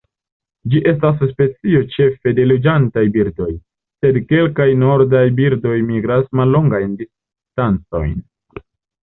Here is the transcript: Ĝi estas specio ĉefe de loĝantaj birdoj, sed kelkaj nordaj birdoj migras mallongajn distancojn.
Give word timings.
Ĝi 0.73 0.79
estas 0.91 1.19
specio 1.31 1.81
ĉefe 1.95 2.33
de 2.39 2.45
loĝantaj 2.51 3.03
birdoj, 3.17 3.49
sed 4.07 4.17
kelkaj 4.33 4.67
nordaj 4.85 5.23
birdoj 5.43 5.77
migras 5.93 6.27
mallongajn 6.41 6.99
distancojn. 7.05 8.19